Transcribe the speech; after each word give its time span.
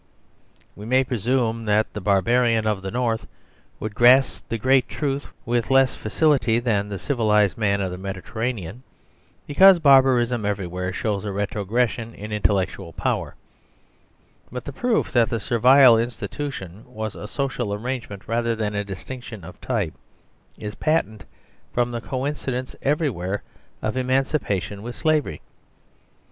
We 0.75 0.87
may 0.87 1.03
presume 1.03 1.65
that 1.65 1.93
the 1.93 2.01
barbarian 2.01 2.65
of 2.65 2.81
the 2.81 2.89
North 2.89 3.27
would 3.79 3.93
grasp 3.93 4.41
the 4.49 4.57
great 4.57 4.89
truth 4.89 5.27
with 5.45 5.69
less 5.69 5.93
facility 5.93 6.57
than 6.57 6.89
the 6.89 6.97
civilised 6.97 7.55
man 7.55 7.81
of 7.81 7.91
the 7.91 7.99
Mediterranean, 7.99 8.81
because 9.45 9.77
barbar 9.77 10.19
ism 10.19 10.43
everywhere 10.43 10.91
shows 10.91 11.23
a 11.23 11.31
retrogression 11.31 12.15
in 12.15 12.31
intellectual 12.31 12.93
power; 12.93 13.35
but 14.51 14.65
the 14.65 14.73
proof 14.73 15.11
that 15.11 15.29
the 15.29 15.39
Servile 15.39 15.99
Institution 15.99 16.83
was 16.87 17.13
a 17.13 17.27
social 17.27 17.71
arrangement 17.71 18.27
rather 18.27 18.55
than 18.55 18.73
a 18.73 18.83
distinction 18.83 19.43
of 19.43 19.61
type 19.61 19.93
is 20.57 20.73
patent 20.73 21.25
fromthecoincidenceeverywhereof 21.75 23.41
Emanci 23.83 24.39
pation 24.39 24.79
with 24.81 24.95
Slavery. 24.95 25.41